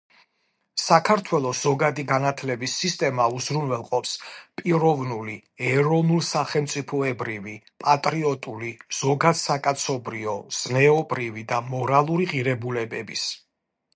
საქართველოს 0.83 1.57
ზოგადი 1.65 2.05
განათლების 2.11 2.77
სისტემა 2.83 3.27
უზრუნველყოფს 3.39 4.15
პიროვნული, 4.61 5.35
ეროვნულსახელმწიფოებრივი, 5.73 7.53
პატრიოტული, 7.85 8.73
ზოგადსაკაცობრიო, 9.01 10.35
ზნეობრივი 10.63 11.45
და 11.53 11.61
მორალური 11.69 12.27
ღირებულებების 12.33 13.29